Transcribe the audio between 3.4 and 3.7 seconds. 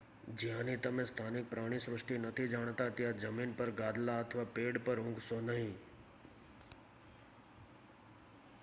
પર